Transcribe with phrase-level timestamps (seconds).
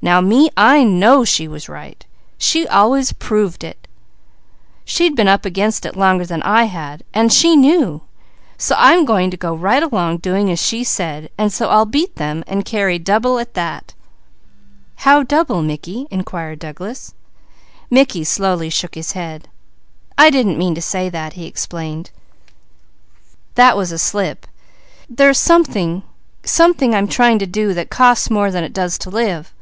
[0.00, 2.04] Now me, I know She was right!
[2.36, 3.88] She always proved it!
[4.84, 8.02] She had been up against it longer than I had and She knew,
[8.58, 11.30] so I am going to go right along doing as She said.
[11.38, 13.94] I'll beat them, and carry double at that!"
[14.96, 17.14] "How double, Mickey?" inquired Douglas.
[17.90, 18.04] "I
[20.30, 22.10] didn't mean to say that," he explained.
[23.54, 24.46] "That was a slip.
[25.08, 26.02] There's a there's something
[26.44, 29.52] something I'm trying to do that costs more than it does to live.